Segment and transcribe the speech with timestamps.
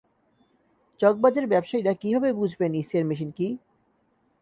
[0.99, 3.47] চকবাজারের ব্যবসায়ীরা কীভাবে বুঝবেন ইসিআর মেশিন কী।